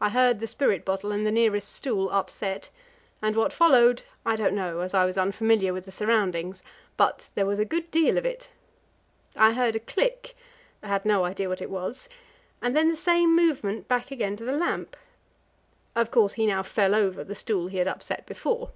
I 0.00 0.10
heard 0.10 0.38
the 0.38 0.46
spirit 0.46 0.84
bottle 0.84 1.10
and 1.10 1.26
the 1.26 1.32
nearest 1.32 1.72
stool 1.72 2.08
upset, 2.10 2.68
and 3.20 3.34
what 3.34 3.52
followed 3.52 4.04
I 4.24 4.36
don't 4.36 4.54
know, 4.54 4.78
as 4.78 4.94
I 4.94 5.04
was 5.04 5.18
unfamiliar 5.18 5.72
with 5.72 5.86
the 5.86 5.90
surroundings 5.90 6.62
but 6.96 7.30
there 7.34 7.44
was 7.46 7.58
a 7.58 7.64
good 7.64 7.90
deal 7.90 8.16
of 8.16 8.24
it. 8.24 8.48
I 9.34 9.54
heard 9.54 9.74
a 9.74 9.80
click 9.80 10.36
had 10.84 11.04
no 11.04 11.24
idea 11.24 11.48
what 11.48 11.60
it 11.60 11.68
was 11.68 12.08
and 12.62 12.76
then 12.76 12.88
the 12.88 12.94
same 12.94 13.34
movement 13.34 13.88
back 13.88 14.12
again 14.12 14.36
to 14.36 14.44
the 14.44 14.56
lamp. 14.56 14.96
Of 15.96 16.12
course, 16.12 16.34
he 16.34 16.46
now 16.46 16.62
fell 16.62 16.94
over 16.94 17.24
the 17.24 17.34
stool 17.34 17.66
he 17.66 17.78
had 17.78 17.88
upset 17.88 18.26
before. 18.26 18.70